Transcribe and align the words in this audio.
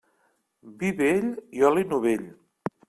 Vi 0.79 0.91
vell 1.03 1.31
i 1.61 1.65
oli 1.71 1.87
novell. 1.95 2.29